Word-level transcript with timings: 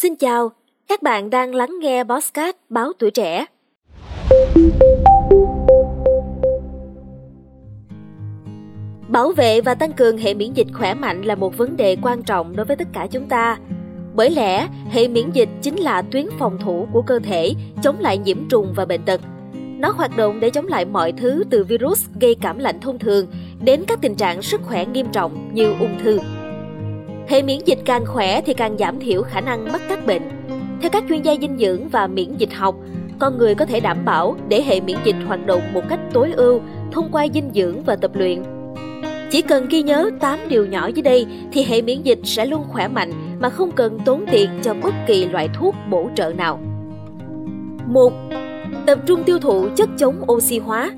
Xin 0.00 0.16
chào, 0.16 0.52
các 0.88 1.02
bạn 1.02 1.30
đang 1.30 1.54
lắng 1.54 1.78
nghe 1.80 2.04
Bosscat 2.04 2.56
Báo 2.68 2.92
Tuổi 2.98 3.10
Trẻ. 3.10 3.46
Bảo 9.08 9.32
vệ 9.32 9.60
và 9.60 9.74
tăng 9.74 9.92
cường 9.92 10.18
hệ 10.18 10.34
miễn 10.34 10.52
dịch 10.52 10.66
khỏe 10.74 10.94
mạnh 10.94 11.22
là 11.22 11.34
một 11.34 11.56
vấn 11.56 11.76
đề 11.76 11.96
quan 12.02 12.22
trọng 12.22 12.56
đối 12.56 12.66
với 12.66 12.76
tất 12.76 12.88
cả 12.92 13.06
chúng 13.10 13.28
ta. 13.28 13.58
Bởi 14.14 14.30
lẽ, 14.30 14.68
hệ 14.90 15.08
miễn 15.08 15.30
dịch 15.30 15.48
chính 15.62 15.76
là 15.76 16.02
tuyến 16.02 16.26
phòng 16.38 16.58
thủ 16.64 16.88
của 16.92 17.02
cơ 17.02 17.18
thể 17.18 17.54
chống 17.82 18.00
lại 18.00 18.18
nhiễm 18.18 18.48
trùng 18.48 18.72
và 18.76 18.84
bệnh 18.84 19.02
tật. 19.02 19.20
Nó 19.54 19.92
hoạt 19.96 20.16
động 20.16 20.40
để 20.40 20.50
chống 20.50 20.66
lại 20.66 20.84
mọi 20.84 21.12
thứ 21.12 21.44
từ 21.50 21.64
virus 21.64 22.06
gây 22.20 22.34
cảm 22.40 22.58
lạnh 22.58 22.80
thông 22.80 22.98
thường 22.98 23.26
đến 23.64 23.84
các 23.86 23.98
tình 24.02 24.14
trạng 24.14 24.42
sức 24.42 24.60
khỏe 24.64 24.84
nghiêm 24.86 25.06
trọng 25.12 25.50
như 25.52 25.74
ung 25.80 25.98
thư. 26.04 26.18
Hệ 27.28 27.42
miễn 27.42 27.58
dịch 27.64 27.78
càng 27.84 28.06
khỏe 28.06 28.40
thì 28.40 28.54
càng 28.54 28.78
giảm 28.78 29.00
thiểu 29.00 29.22
khả 29.22 29.40
năng 29.40 29.72
mắc 29.72 29.80
các 29.88 30.06
bệnh. 30.06 30.22
Theo 30.80 30.90
các 30.90 31.04
chuyên 31.08 31.22
gia 31.22 31.34
dinh 31.40 31.58
dưỡng 31.58 31.88
và 31.88 32.06
miễn 32.06 32.36
dịch 32.36 32.54
học, 32.54 32.74
con 33.18 33.38
người 33.38 33.54
có 33.54 33.64
thể 33.66 33.80
đảm 33.80 34.04
bảo 34.04 34.36
để 34.48 34.62
hệ 34.62 34.80
miễn 34.80 34.96
dịch 35.04 35.16
hoạt 35.26 35.46
động 35.46 35.62
một 35.72 35.82
cách 35.88 36.00
tối 36.12 36.32
ưu 36.32 36.60
thông 36.92 37.08
qua 37.12 37.26
dinh 37.34 37.50
dưỡng 37.54 37.82
và 37.82 37.96
tập 37.96 38.10
luyện. 38.14 38.42
Chỉ 39.30 39.42
cần 39.42 39.66
ghi 39.70 39.82
nhớ 39.82 40.10
8 40.20 40.38
điều 40.48 40.66
nhỏ 40.66 40.86
dưới 40.86 41.02
đây 41.02 41.26
thì 41.52 41.64
hệ 41.64 41.82
miễn 41.82 42.02
dịch 42.02 42.18
sẽ 42.24 42.46
luôn 42.46 42.64
khỏe 42.68 42.88
mạnh 42.88 43.10
mà 43.40 43.48
không 43.48 43.72
cần 43.72 43.98
tốn 44.04 44.24
tiền 44.30 44.50
cho 44.62 44.74
bất 44.74 44.94
kỳ 45.06 45.28
loại 45.28 45.48
thuốc 45.54 45.74
bổ 45.90 46.08
trợ 46.14 46.32
nào. 46.32 46.60
1. 47.86 48.12
Tập 48.86 48.98
trung 49.06 49.24
tiêu 49.24 49.38
thụ 49.38 49.68
chất 49.76 49.88
chống 49.98 50.22
oxy 50.32 50.58
hóa. 50.58 50.92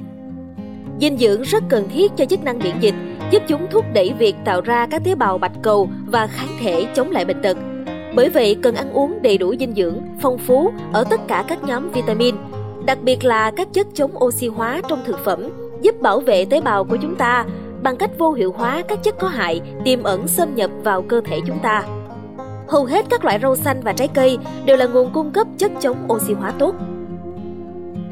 Dinh 1.01 1.19
dưỡng 1.19 1.43
rất 1.43 1.65
cần 1.69 1.89
thiết 1.95 2.13
cho 2.17 2.25
chức 2.25 2.45
năng 2.45 2.59
miễn 2.59 2.75
dịch 2.81 2.95
giúp 3.31 3.43
chúng 3.49 3.67
thúc 3.71 3.85
đẩy 3.95 4.13
việc 4.19 4.37
tạo 4.45 4.61
ra 4.61 4.87
các 4.87 5.05
tế 5.05 5.15
bào 5.15 5.39
bạch 5.39 5.53
cầu 5.63 5.89
và 6.07 6.27
kháng 6.27 6.57
thể 6.61 6.87
chống 6.95 7.11
lại 7.11 7.25
bệnh 7.25 7.43
tật. 7.43 7.57
Bởi 8.15 8.29
vậy, 8.29 8.57
cần 8.63 8.75
ăn 8.75 8.93
uống 8.93 9.23
đầy 9.23 9.39
đủ 9.39 9.55
dinh 9.61 9.75
dưỡng, 9.75 10.01
phong 10.21 10.39
phú 10.39 10.73
ở 10.93 11.05
tất 11.11 11.21
cả 11.29 11.45
các 11.49 11.65
nhóm 11.65 11.91
vitamin, 11.91 12.35
đặc 12.87 12.99
biệt 13.03 13.25
là 13.25 13.51
các 13.51 13.69
chất 13.73 13.87
chống 13.95 14.25
oxy 14.25 14.49
hóa 14.49 14.81
trong 14.89 15.05
thực 15.07 15.19
phẩm, 15.25 15.49
giúp 15.83 16.01
bảo 16.01 16.21
vệ 16.21 16.45
tế 16.45 16.61
bào 16.61 16.85
của 16.85 16.97
chúng 16.97 17.17
ta 17.17 17.45
bằng 17.83 17.97
cách 17.97 18.11
vô 18.19 18.33
hiệu 18.33 18.53
hóa 18.53 18.83
các 18.89 19.03
chất 19.03 19.15
có 19.19 19.29
hại 19.29 19.61
tiềm 19.85 20.03
ẩn 20.03 20.29
xâm 20.29 20.55
nhập 20.55 20.71
vào 20.85 21.03
cơ 21.03 21.21
thể 21.25 21.41
chúng 21.47 21.59
ta. 21.59 21.83
Hầu 22.69 22.85
hết 22.85 23.07
các 23.11 23.25
loại 23.25 23.39
rau 23.43 23.57
xanh 23.57 23.81
và 23.85 23.93
trái 23.93 24.09
cây 24.09 24.39
đều 24.65 24.77
là 24.77 24.87
nguồn 24.87 25.13
cung 25.13 25.31
cấp 25.31 25.47
chất 25.59 25.73
chống 25.81 25.97
oxy 26.13 26.33
hóa 26.33 26.53
tốt. 26.59 26.75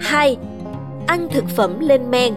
2. 0.00 0.36
Ăn 1.06 1.28
thực 1.32 1.44
phẩm 1.48 1.80
lên 1.80 2.10
men 2.10 2.34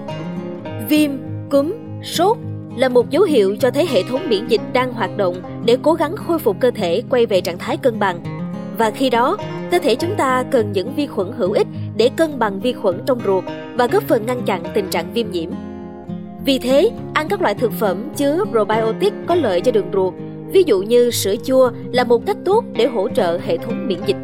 Viêm, 0.89 1.11
cúm, 1.49 1.73
sốt 2.03 2.38
là 2.78 2.89
một 2.89 3.09
dấu 3.09 3.23
hiệu 3.23 3.56
cho 3.59 3.72
thấy 3.72 3.88
hệ 3.88 4.03
thống 4.03 4.30
miễn 4.30 4.47
dịch 4.47 4.61
đang 4.73 4.94
hoạt 4.94 5.17
động 5.17 5.36
để 5.66 5.78
cố 5.83 5.94
gắng 5.94 6.16
khôi 6.16 6.39
phục 6.39 6.58
cơ 6.59 6.72
thể 6.72 7.03
quay 7.09 7.25
về 7.25 7.42
trạng 7.42 7.58
thái 7.58 7.78
cân 7.78 8.00
bằng. 8.00 8.20
Và 8.78 8.92
khi 8.92 9.09
đó, 9.09 9.38
cơ 9.72 9.80
thể 9.80 9.95
chúng 9.95 10.16
ta 10.17 10.44
cần 10.52 10.72
những 10.72 10.95
vi 10.95 11.08
khuẩn 11.08 11.31
hữu 11.38 11.52
ích 11.52 11.67
để 11.98 12.09
cân 12.16 12.39
bằng 12.39 12.59
vi 12.59 12.73
khuẩn 12.73 13.02
trong 13.05 13.20
ruột 13.25 13.44
và 13.75 13.88
góp 13.88 14.03
phần 14.03 14.25
ngăn 14.25 14.42
chặn 14.45 14.64
tình 14.73 14.89
trạng 14.89 15.14
viêm 15.14 15.31
nhiễm. 15.31 15.50
Vì 16.45 16.59
thế, 16.59 16.92
ăn 17.14 17.28
các 17.30 17.42
loại 17.42 17.53
thực 17.53 17.72
phẩm 17.72 18.09
chứa 18.16 18.44
probiotic 18.52 19.14
có 19.28 19.36
lợi 19.36 19.61
cho 19.61 19.72
đường 19.72 19.89
ruột, 19.94 20.14
ví 20.52 20.64
dụ 20.66 20.81
như 20.81 21.11
sữa 21.11 21.36
chua 21.44 21.72
là 21.92 22.03
một 22.03 22.25
cách 22.25 22.38
tốt 22.45 22.64
để 22.73 22.88
hỗ 22.88 23.09
trợ 23.09 23.39
hệ 23.45 23.58
thống 23.58 23.88
miễn 23.88 24.00
dịch. 24.05 24.17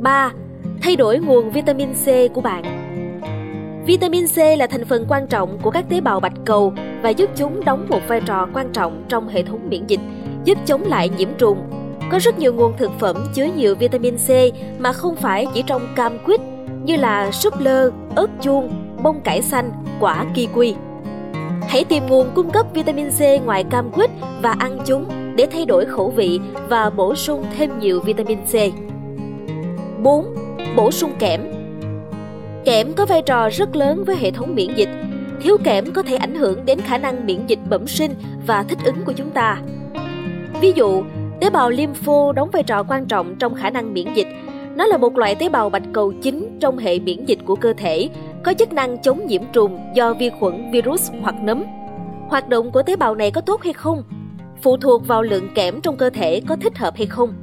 3. 0.00 0.32
Thay 0.82 0.96
đổi 0.96 1.18
nguồn 1.18 1.50
vitamin 1.50 1.88
C 1.92 2.34
của 2.34 2.40
bạn 2.40 2.89
Vitamin 3.86 4.26
C 4.26 4.36
là 4.58 4.66
thành 4.66 4.84
phần 4.84 5.06
quan 5.08 5.26
trọng 5.26 5.58
của 5.62 5.70
các 5.70 5.84
tế 5.88 6.00
bào 6.00 6.20
bạch 6.20 6.32
cầu 6.44 6.72
và 7.02 7.10
giúp 7.10 7.30
chúng 7.36 7.64
đóng 7.64 7.86
một 7.88 8.00
vai 8.08 8.20
trò 8.26 8.48
quan 8.54 8.72
trọng 8.72 9.04
trong 9.08 9.28
hệ 9.28 9.42
thống 9.42 9.60
miễn 9.68 9.86
dịch, 9.86 10.00
giúp 10.44 10.58
chống 10.66 10.82
lại 10.82 11.10
nhiễm 11.18 11.28
trùng. 11.38 11.58
Có 12.10 12.18
rất 12.18 12.38
nhiều 12.38 12.54
nguồn 12.54 12.76
thực 12.76 12.90
phẩm 12.98 13.16
chứa 13.34 13.46
nhiều 13.56 13.74
vitamin 13.74 14.16
C 14.16 14.30
mà 14.78 14.92
không 14.92 15.16
phải 15.16 15.46
chỉ 15.54 15.62
trong 15.62 15.82
cam 15.96 16.18
quýt 16.24 16.40
như 16.84 16.96
là 16.96 17.30
súp 17.30 17.60
lơ, 17.60 17.90
ớt 18.14 18.30
chuông, 18.42 18.70
bông 19.02 19.20
cải 19.20 19.42
xanh, 19.42 19.72
quả 20.00 20.26
kiwi. 20.34 20.74
Hãy 21.68 21.84
tìm 21.84 22.06
nguồn 22.08 22.30
cung 22.34 22.50
cấp 22.50 22.66
vitamin 22.74 23.10
C 23.10 23.44
ngoài 23.44 23.64
cam 23.64 23.90
quýt 23.90 24.10
và 24.42 24.50
ăn 24.58 24.78
chúng 24.86 25.04
để 25.36 25.46
thay 25.52 25.66
đổi 25.66 25.84
khẩu 25.84 26.10
vị 26.10 26.40
và 26.68 26.90
bổ 26.90 27.14
sung 27.14 27.44
thêm 27.58 27.78
nhiều 27.78 28.00
vitamin 28.00 28.38
C. 28.38 28.54
4. 30.02 30.34
Bổ 30.76 30.90
sung 30.90 31.12
kẽm 31.18 31.59
Kẽm 32.64 32.92
có 32.92 33.06
vai 33.06 33.22
trò 33.22 33.50
rất 33.50 33.76
lớn 33.76 34.04
với 34.04 34.16
hệ 34.16 34.30
thống 34.30 34.54
miễn 34.54 34.74
dịch. 34.74 34.88
Thiếu 35.42 35.56
kẽm 35.64 35.92
có 35.92 36.02
thể 36.02 36.16
ảnh 36.16 36.34
hưởng 36.34 36.64
đến 36.64 36.80
khả 36.80 36.98
năng 36.98 37.26
miễn 37.26 37.46
dịch 37.46 37.58
bẩm 37.70 37.86
sinh 37.86 38.14
và 38.46 38.62
thích 38.62 38.78
ứng 38.84 39.04
của 39.04 39.12
chúng 39.12 39.30
ta. 39.30 39.58
Ví 40.60 40.72
dụ, 40.76 41.02
tế 41.40 41.50
bào 41.50 41.70
lympho 41.70 42.32
đóng 42.32 42.50
vai 42.52 42.62
trò 42.62 42.82
quan 42.82 43.06
trọng 43.06 43.36
trong 43.38 43.54
khả 43.54 43.70
năng 43.70 43.94
miễn 43.94 44.14
dịch. 44.14 44.26
Nó 44.74 44.86
là 44.86 44.96
một 44.96 45.18
loại 45.18 45.34
tế 45.34 45.48
bào 45.48 45.70
bạch 45.70 45.82
cầu 45.92 46.12
chính 46.12 46.58
trong 46.60 46.78
hệ 46.78 46.98
miễn 46.98 47.24
dịch 47.24 47.38
của 47.44 47.56
cơ 47.56 47.72
thể, 47.76 48.08
có 48.44 48.54
chức 48.54 48.72
năng 48.72 49.02
chống 49.02 49.26
nhiễm 49.26 49.42
trùng 49.52 49.78
do 49.94 50.14
vi 50.14 50.30
khuẩn, 50.40 50.70
virus 50.70 51.10
hoặc 51.22 51.34
nấm. 51.42 51.64
Hoạt 52.28 52.48
động 52.48 52.70
của 52.70 52.82
tế 52.82 52.96
bào 52.96 53.14
này 53.14 53.30
có 53.30 53.40
tốt 53.40 53.62
hay 53.62 53.72
không? 53.72 54.02
Phụ 54.62 54.76
thuộc 54.76 55.06
vào 55.06 55.22
lượng 55.22 55.48
kẽm 55.54 55.80
trong 55.80 55.96
cơ 55.96 56.10
thể 56.10 56.40
có 56.48 56.56
thích 56.56 56.78
hợp 56.78 56.96
hay 56.96 57.06
không. 57.06 57.34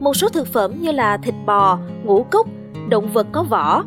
Một 0.00 0.16
số 0.16 0.28
thực 0.28 0.46
phẩm 0.46 0.72
như 0.80 0.92
là 0.92 1.16
thịt 1.16 1.34
bò, 1.46 1.78
ngũ 2.04 2.22
cốc, 2.30 2.46
động 2.88 3.12
vật 3.12 3.26
có 3.32 3.42
vỏ, 3.42 3.84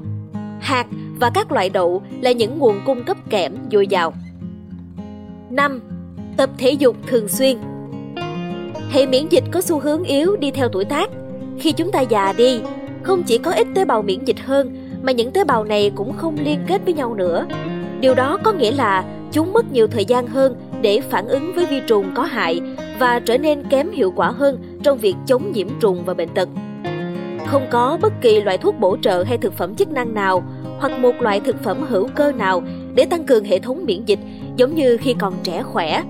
hạt 0.59 0.87
và 1.19 1.29
các 1.29 1.51
loại 1.51 1.69
đậu 1.69 2.01
là 2.21 2.31
những 2.31 2.59
nguồn 2.59 2.81
cung 2.85 3.03
cấp 3.03 3.17
kẽm 3.29 3.55
dồi 3.71 3.87
dào. 3.87 4.13
5. 5.49 5.81
Tập 6.37 6.49
thể 6.57 6.71
dục 6.71 6.95
thường 7.07 7.27
xuyên 7.27 7.57
Hệ 8.91 9.05
miễn 9.05 9.27
dịch 9.29 9.43
có 9.51 9.61
xu 9.61 9.79
hướng 9.79 10.03
yếu 10.03 10.35
đi 10.35 10.51
theo 10.51 10.69
tuổi 10.69 10.85
tác. 10.85 11.09
Khi 11.59 11.71
chúng 11.71 11.91
ta 11.91 12.01
già 12.01 12.33
đi, 12.37 12.61
không 13.03 13.23
chỉ 13.23 13.37
có 13.37 13.51
ít 13.51 13.67
tế 13.75 13.85
bào 13.85 14.01
miễn 14.01 14.25
dịch 14.25 14.39
hơn 14.39 14.77
mà 15.01 15.11
những 15.11 15.31
tế 15.31 15.43
bào 15.43 15.63
này 15.63 15.91
cũng 15.95 16.13
không 16.17 16.35
liên 16.43 16.59
kết 16.67 16.81
với 16.85 16.93
nhau 16.93 17.13
nữa. 17.13 17.45
Điều 17.99 18.15
đó 18.15 18.37
có 18.43 18.51
nghĩa 18.51 18.71
là 18.71 19.03
chúng 19.31 19.53
mất 19.53 19.71
nhiều 19.71 19.87
thời 19.87 20.05
gian 20.05 20.27
hơn 20.27 20.55
để 20.81 21.01
phản 21.01 21.27
ứng 21.27 21.53
với 21.55 21.65
vi 21.65 21.81
trùng 21.87 22.11
có 22.15 22.23
hại 22.23 22.61
và 22.99 23.19
trở 23.19 23.37
nên 23.37 23.63
kém 23.69 23.91
hiệu 23.91 24.13
quả 24.15 24.31
hơn 24.31 24.57
trong 24.83 24.97
việc 24.97 25.15
chống 25.27 25.51
nhiễm 25.51 25.67
trùng 25.81 26.05
và 26.05 26.13
bệnh 26.13 26.29
tật. 26.29 26.49
Không 27.49 27.67
có 27.71 27.97
bất 28.01 28.13
kỳ 28.21 28.41
loại 28.41 28.57
thuốc 28.57 28.75
bổ 28.79 28.97
trợ 29.01 29.23
hay 29.23 29.37
thực 29.37 29.53
phẩm 29.53 29.75
chức 29.75 29.91
năng 29.91 30.13
nào 30.13 30.43
hoặc 30.79 30.91
một 30.99 31.13
loại 31.19 31.39
thực 31.39 31.63
phẩm 31.63 31.85
hữu 31.89 32.07
cơ 32.15 32.31
nào 32.31 32.63
để 32.93 33.05
tăng 33.05 33.23
cường 33.23 33.43
hệ 33.43 33.59
thống 33.59 33.85
miễn 33.85 34.05
dịch 34.05 34.19
giống 34.55 34.75
như 34.75 34.97
khi 34.97 35.15
còn 35.19 35.33
trẻ 35.43 35.63
khỏe. 35.63 36.03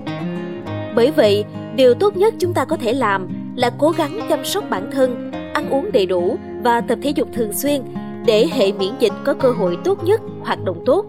Bởi 0.94 1.10
vậy, 1.10 1.44
điều 1.76 1.94
tốt 1.94 2.16
nhất 2.16 2.34
chúng 2.38 2.54
ta 2.54 2.64
có 2.64 2.76
thể 2.76 2.92
làm 2.92 3.28
là 3.56 3.70
cố 3.78 3.90
gắng 3.90 4.20
chăm 4.28 4.44
sóc 4.44 4.64
bản 4.70 4.90
thân, 4.90 5.30
ăn 5.54 5.70
uống 5.70 5.92
đầy 5.92 6.06
đủ 6.06 6.38
và 6.62 6.80
tập 6.80 6.98
thể 7.02 7.10
dục 7.10 7.28
thường 7.32 7.52
xuyên 7.52 7.82
để 8.26 8.46
hệ 8.52 8.72
miễn 8.72 8.92
dịch 8.98 9.12
có 9.24 9.34
cơ 9.34 9.50
hội 9.50 9.78
tốt 9.84 10.04
nhất 10.04 10.20
hoạt 10.42 10.64
động 10.64 10.82
tốt. 10.86 11.06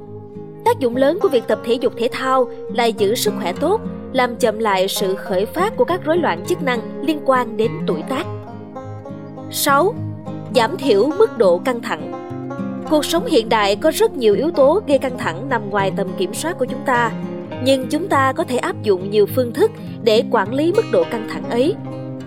Tác 0.65 0.79
dụng 0.79 0.95
lớn 0.95 1.17
của 1.21 1.29
việc 1.29 1.43
tập 1.47 1.59
thể 1.65 1.73
dục 1.73 1.93
thể 1.97 2.07
thao 2.11 2.49
là 2.73 2.85
giữ 2.85 3.15
sức 3.15 3.33
khỏe 3.39 3.53
tốt, 3.53 3.81
làm 4.13 4.35
chậm 4.35 4.59
lại 4.59 4.87
sự 4.87 5.15
khởi 5.15 5.45
phát 5.45 5.77
của 5.77 5.85
các 5.85 6.03
rối 6.03 6.17
loạn 6.17 6.43
chức 6.47 6.63
năng 6.63 7.05
liên 7.05 7.19
quan 7.25 7.57
đến 7.57 7.71
tuổi 7.87 8.03
tác. 8.09 8.25
6 9.51 9.93
giảm 10.55 10.77
thiểu 10.77 11.09
mức 11.17 11.37
độ 11.37 11.57
căng 11.57 11.81
thẳng. 11.81 12.11
Cuộc 12.89 13.05
sống 13.05 13.25
hiện 13.25 13.49
đại 13.49 13.75
có 13.75 13.91
rất 13.91 14.17
nhiều 14.17 14.35
yếu 14.35 14.51
tố 14.51 14.81
gây 14.87 14.97
căng 14.97 15.17
thẳng 15.17 15.49
nằm 15.49 15.69
ngoài 15.69 15.91
tầm 15.97 16.07
kiểm 16.17 16.33
soát 16.33 16.57
của 16.59 16.65
chúng 16.65 16.85
ta, 16.85 17.11
nhưng 17.63 17.87
chúng 17.87 18.07
ta 18.07 18.33
có 18.33 18.43
thể 18.43 18.57
áp 18.57 18.83
dụng 18.83 19.11
nhiều 19.11 19.25
phương 19.35 19.53
thức 19.53 19.71
để 20.03 20.23
quản 20.31 20.53
lý 20.53 20.73
mức 20.75 20.85
độ 20.91 21.03
căng 21.11 21.27
thẳng 21.29 21.49
ấy, 21.49 21.75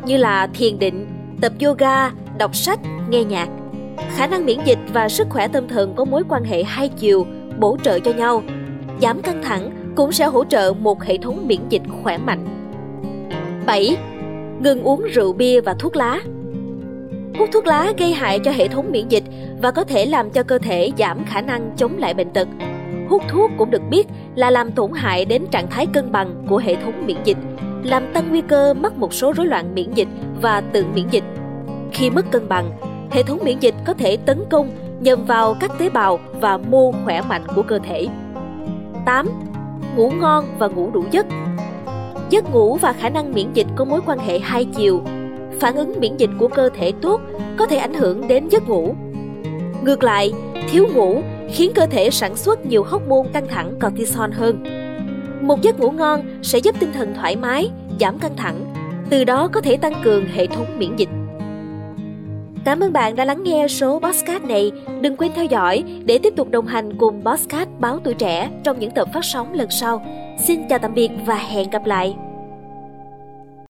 như 0.07 0.17
là 0.17 0.47
thiền 0.47 0.79
định, 0.79 1.07
tập 1.41 1.53
yoga, 1.65 2.11
đọc 2.39 2.57
sách, 2.57 2.81
nghe 3.09 3.25
nhạc. 3.25 3.49
Khả 4.17 4.27
năng 4.27 4.47
miễn 4.47 4.59
dịch 4.65 4.79
và 4.93 5.09
sức 5.09 5.27
khỏe 5.31 5.49
tâm 5.49 5.69
thần 5.69 5.95
có 5.97 6.05
mối 6.05 6.23
quan 6.29 6.45
hệ 6.45 6.63
hai 6.63 6.89
chiều, 6.89 7.27
bổ 7.59 7.77
trợ 7.83 7.99
cho 7.99 8.13
nhau. 8.13 8.43
Giảm 9.01 9.23
căng 9.23 9.43
thẳng 9.43 9.71
cũng 9.97 10.13
sẽ 10.13 10.25
hỗ 10.25 10.45
trợ 10.45 10.75
một 10.81 11.03
hệ 11.03 11.19
thống 11.19 11.47
miễn 11.47 11.61
dịch 11.69 11.83
khỏe 12.03 12.19
mạnh. 12.19 12.47
7. 13.67 13.97
Ngừng 14.61 14.83
uống 14.83 15.03
rượu 15.03 15.33
bia 15.33 15.61
và 15.61 15.75
thuốc 15.79 15.97
lá. 15.97 16.21
Hút 17.39 17.49
thuốc 17.53 17.67
lá 17.67 17.93
gây 17.99 18.13
hại 18.13 18.39
cho 18.39 18.51
hệ 18.51 18.69
thống 18.69 18.87
miễn 18.91 19.09
dịch 19.09 19.25
và 19.63 19.71
có 19.71 19.85
thể 19.85 20.07
làm 20.07 20.31
cho 20.31 20.43
cơ 20.43 20.59
thể 20.59 20.91
giảm 20.99 21.25
khả 21.25 21.41
năng 21.41 21.71
chống 21.77 21.99
lại 21.99 22.15
bệnh 22.15 22.31
tật. 22.31 22.49
Hút 23.09 23.23
thuốc 23.29 23.51
cũng 23.59 23.71
được 23.71 23.83
biết 23.91 24.07
là 24.35 24.51
làm 24.51 24.73
tổn 24.73 24.91
hại 24.95 25.25
đến 25.25 25.47
trạng 25.51 25.71
thái 25.71 25.87
cân 25.87 26.13
bằng 26.13 26.45
của 26.49 26.59
hệ 26.59 26.75
thống 26.75 27.07
miễn 27.07 27.17
dịch, 27.25 27.39
làm 27.83 28.03
tăng 28.13 28.31
nguy 28.31 28.41
cơ 28.41 28.75
mắc 28.75 28.97
một 28.97 29.15
số 29.15 29.33
rối 29.33 29.47
loạn 29.47 29.75
miễn 29.75 29.95
dịch 29.95 30.09
và 30.43 30.61
tự 30.61 30.85
miễn 30.95 31.09
dịch. 31.11 31.25
Khi 31.93 32.11
mất 32.11 32.31
cân 32.31 32.49
bằng, 32.49 32.71
hệ 33.11 33.23
thống 33.23 33.39
miễn 33.45 33.59
dịch 33.61 33.75
có 33.85 33.95
thể 33.95 34.17
tấn 34.17 34.45
công 34.51 34.71
nhằm 35.01 35.25
vào 35.25 35.57
các 35.61 35.71
tế 35.79 35.91
bào 35.91 36.19
và 36.33 36.57
mô 36.57 36.93
khỏe 37.05 37.23
mạnh 37.23 37.43
của 37.55 37.63
cơ 37.63 37.79
thể. 37.79 38.09
8. 39.07 39.29
Ngủ 39.97 40.11
ngon 40.11 40.45
và 40.59 40.69
ngủ 40.69 40.91
đủ 40.91 41.05
giấc 41.11 41.27
Giấc 42.31 42.53
ngủ 42.53 42.77
và 42.77 42.93
khả 42.93 43.09
năng 43.09 43.35
miễn 43.35 43.53
dịch 43.53 43.67
có 43.77 43.85
mối 43.85 44.01
quan 44.07 44.19
hệ 44.19 44.39
hai 44.39 44.65
chiều 44.65 45.03
phản 45.61 45.77
ứng 45.77 46.01
miễn 46.01 46.17
dịch 46.17 46.31
của 46.39 46.49
cơ 46.49 46.69
thể 46.75 46.93
tốt 47.03 47.21
có 47.57 47.67
thể 47.67 47.77
ảnh 47.77 47.95
hưởng 47.95 48.29
đến 48.29 48.49
giấc 48.49 48.69
ngủ. 48.69 48.95
Ngược 49.85 50.03
lại, 50.03 50.33
thiếu 50.71 50.87
ngủ 50.95 51.23
khiến 51.53 51.73
cơ 51.75 51.87
thể 51.87 52.11
sản 52.11 52.37
xuất 52.37 52.67
nhiều 52.67 52.85
hormone 52.85 53.29
căng 53.33 53.49
thẳng 53.49 53.75
cortisol 53.83 54.31
hơn. 54.33 54.65
Một 55.41 55.63
giấc 55.63 55.81
ngủ 55.81 55.91
ngon 55.91 56.21
sẽ 56.43 56.59
giúp 56.59 56.75
tinh 56.81 56.93
thần 56.93 57.15
thoải 57.15 57.37
mái, 57.37 57.71
giảm 58.01 58.19
căng 58.19 58.37
thẳng, 58.37 58.75
từ 59.11 59.25
đó 59.25 59.49
có 59.53 59.61
thể 59.61 59.77
tăng 59.77 59.95
cường 60.05 60.25
hệ 60.27 60.47
thống 60.47 60.67
miễn 60.79 60.97
dịch. 60.97 61.09
Cảm 62.65 62.81
ơn 62.81 62.93
bạn 62.93 63.17
đã 63.17 63.25
lắng 63.25 63.43
nghe 63.43 63.69
số 63.69 64.01
podcast 64.01 64.45
này. 64.45 64.73
Đừng 65.01 65.17
quên 65.17 65.33
theo 65.35 65.45
dõi 65.45 65.85
để 66.05 66.19
tiếp 66.19 66.33
tục 66.37 66.51
đồng 66.51 66.67
hành 66.67 66.99
cùng 66.99 67.23
podcast 67.25 67.69
Báo 67.79 67.99
Tuổi 68.05 68.15
Trẻ 68.15 68.51
trong 68.65 68.79
những 68.79 68.91
tập 68.91 69.09
phát 69.15 69.25
sóng 69.25 69.53
lần 69.53 69.71
sau. 69.71 70.07
Xin 70.47 70.69
chào 70.69 70.79
tạm 70.79 70.95
biệt 70.95 71.11
và 71.27 71.37
hẹn 71.37 71.71
gặp 71.71 71.87
lại. 71.87 72.17